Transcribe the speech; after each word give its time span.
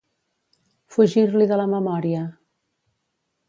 Fugir-l'hi 0.95 1.49
de 1.53 1.61
la 1.61 1.69
memòria. 1.77 2.25